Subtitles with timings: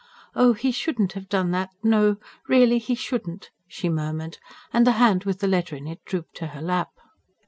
[0.35, 1.69] "Oh, he shouldn't have done that...
[1.83, 2.17] no,
[2.47, 4.39] really he shouldn't!" she murmured;
[4.73, 6.89] and the hand with the letter in it drooped to her lap.